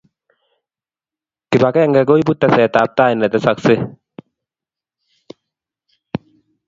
Kipakenge 1.49 2.01
ko 2.07 2.13
ipu 2.21 2.33
tesetaptai 2.39 3.13
ne 3.15 3.27
tesaskei 3.31 3.79